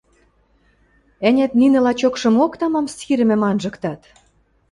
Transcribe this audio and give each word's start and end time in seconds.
Ӓнят, 1.27 1.51
нинӹ 1.59 1.79
лачокшымок 1.85 2.53
тамам 2.59 2.87
сирӹмӹм 2.95 3.41
анжыктат? 3.49 4.01